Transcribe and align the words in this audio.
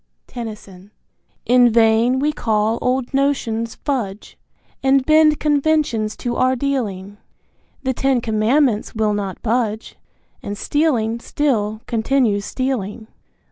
Tennyson. 0.25 0.89
In 1.45 1.69
vain 1.71 2.17
we 2.17 2.33
call 2.33 2.79
old 2.81 3.13
notions 3.13 3.75
fudge, 3.75 4.35
And 4.81 5.05
bend 5.05 5.39
conventions 5.39 6.17
to 6.17 6.37
our 6.37 6.55
dealing, 6.55 7.19
The 7.83 7.93
Ten 7.93 8.19
Commandments 8.19 8.95
will 8.95 9.13
not 9.13 9.43
budge, 9.43 9.97
And 10.41 10.57
stealing 10.57 11.19
still 11.19 11.81
continues 11.85 12.45
stealing. 12.45 13.09